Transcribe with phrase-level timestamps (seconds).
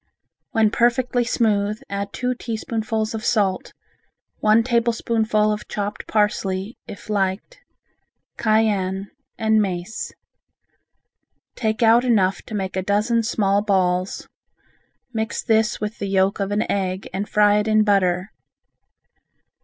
[0.49, 3.71] When perfectly smooth, add two teaspoonfuls of salt,
[4.39, 7.59] one tablespoonful of chopped parsley (if liked),
[8.35, 10.11] cayenne and mace.
[11.53, 14.27] Take out enough to make a dozen small balls,
[15.13, 18.31] mix this with the yolk of an egg and fry it in butter.